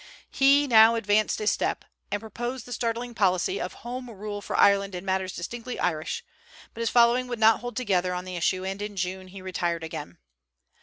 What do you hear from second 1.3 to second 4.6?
a step, and proposed the startling policy of Home Rule for